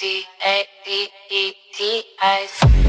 [0.00, 2.79] D A D E T I.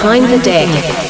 [0.00, 1.07] behind the deck.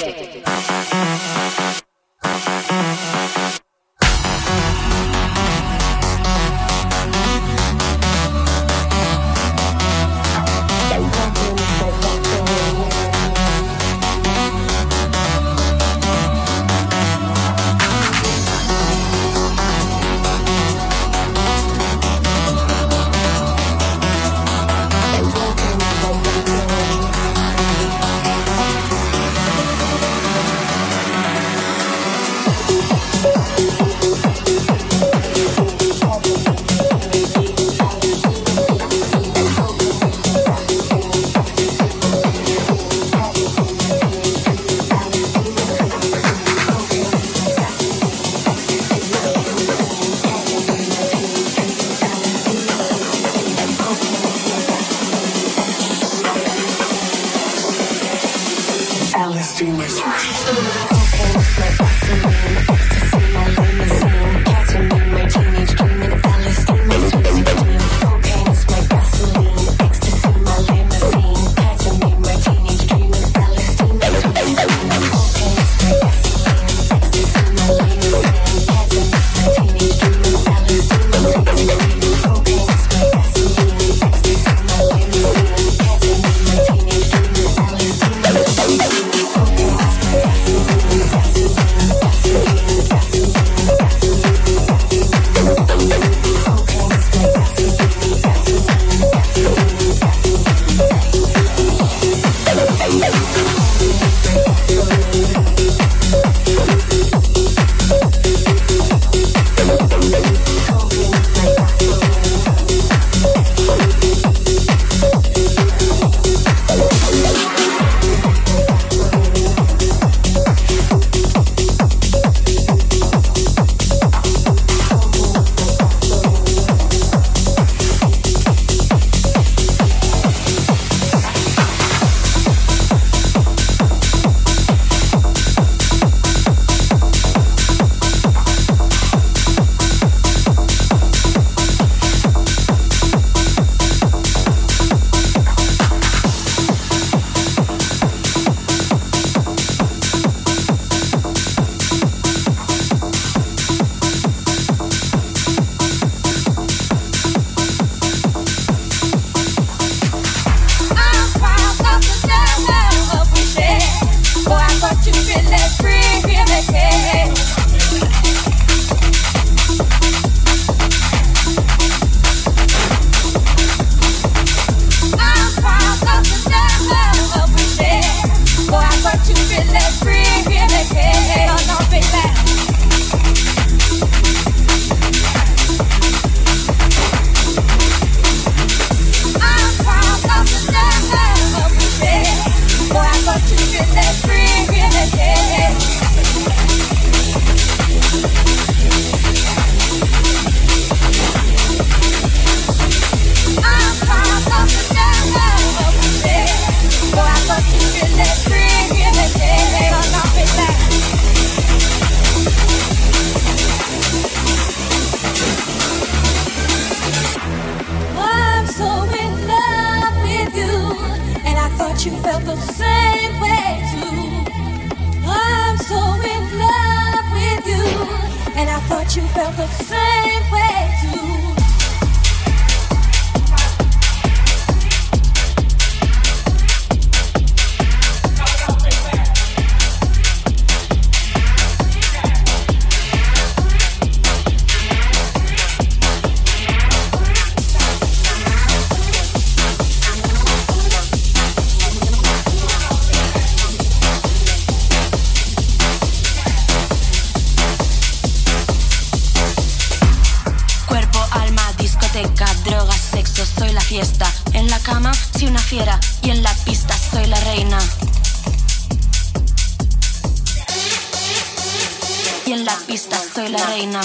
[272.88, 274.00] pista, soy la reina.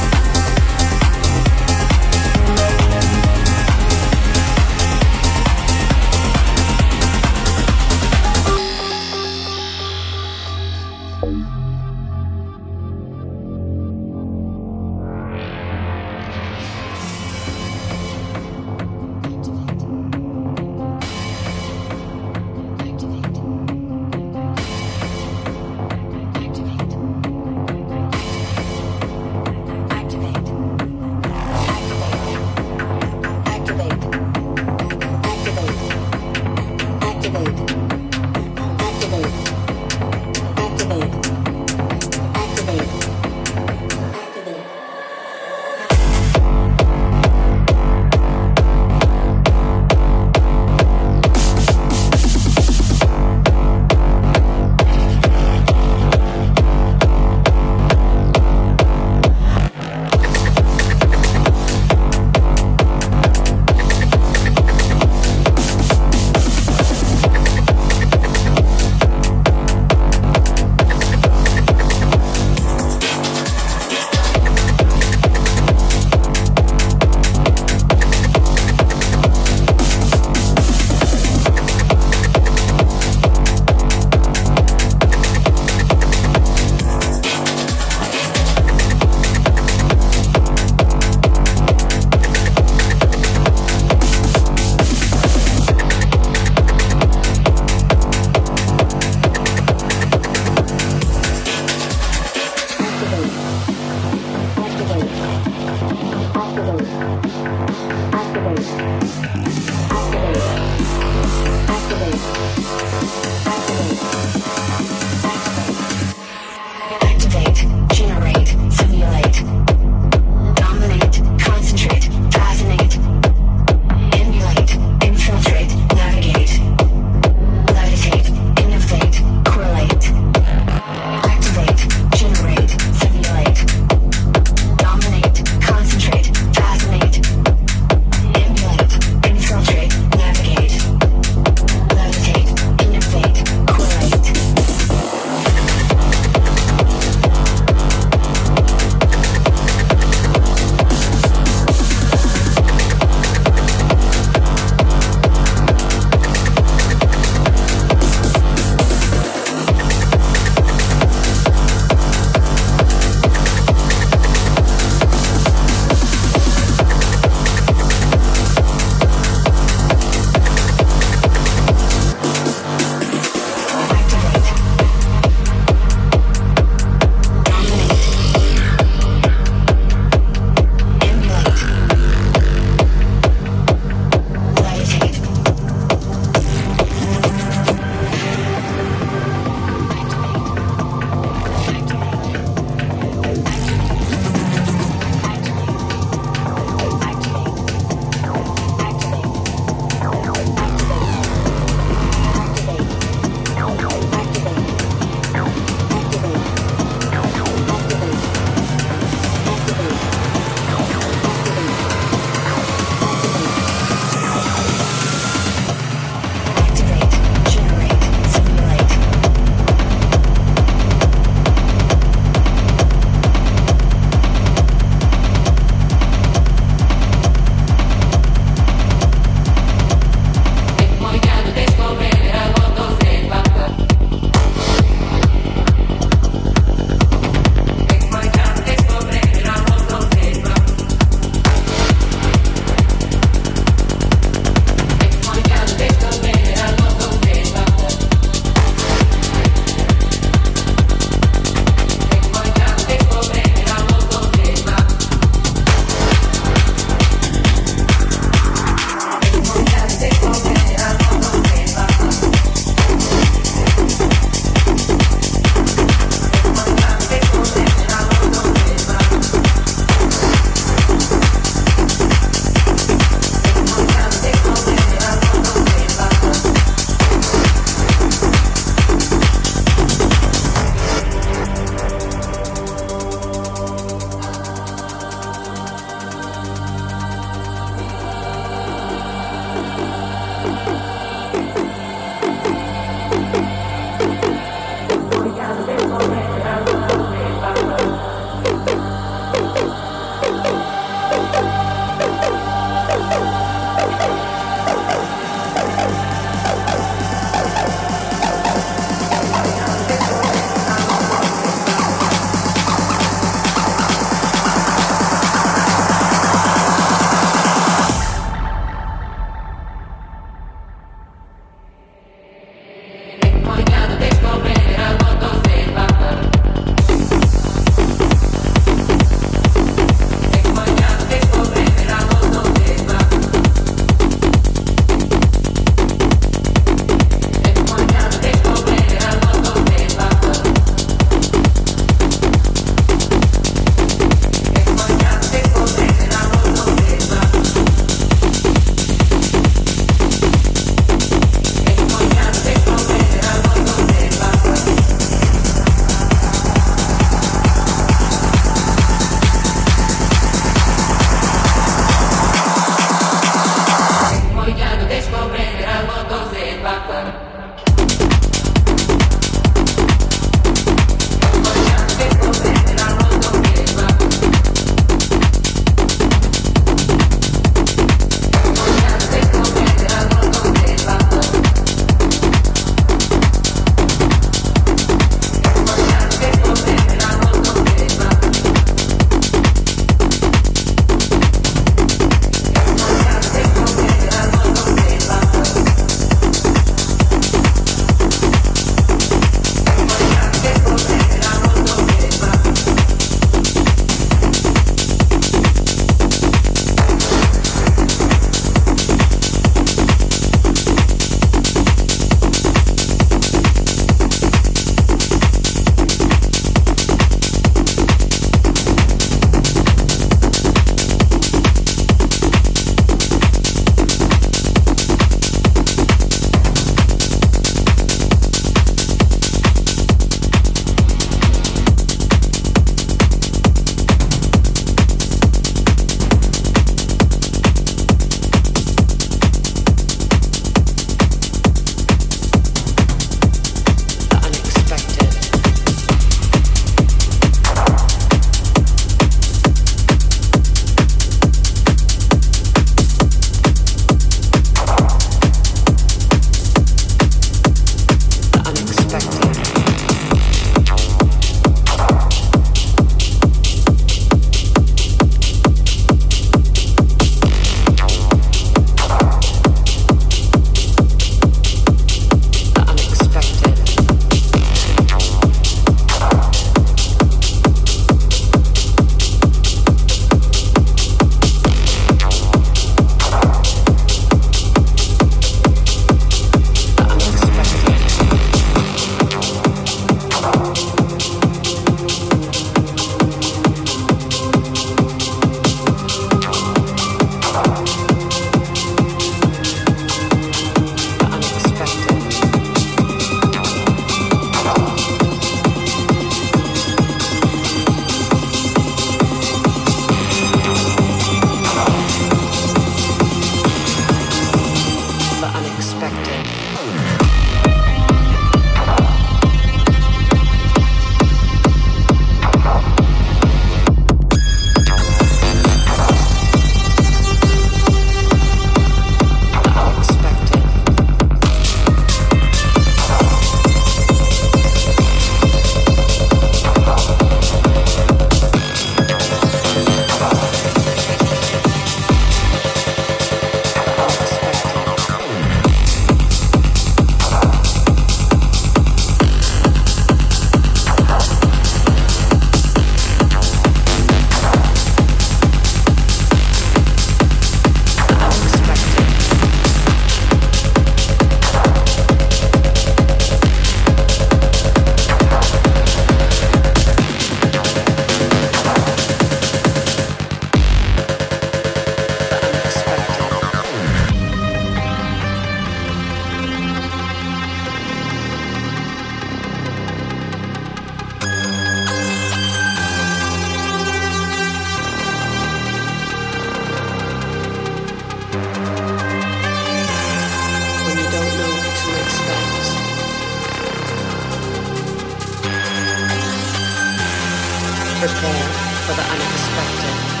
[597.81, 598.27] Prepare
[598.67, 600.00] for the unexpected.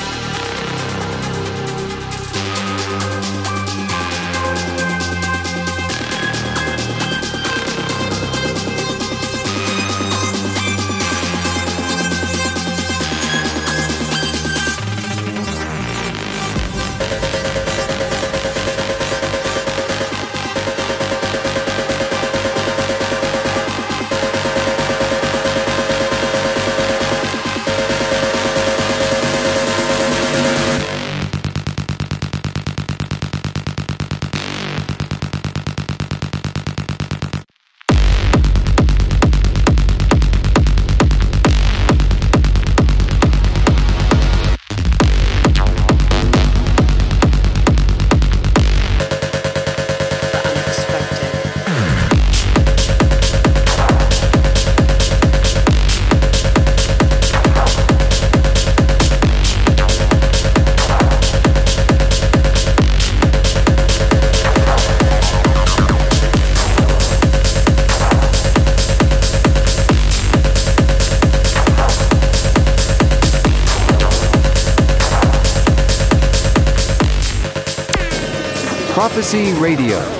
[79.31, 80.10] Profecy Radio.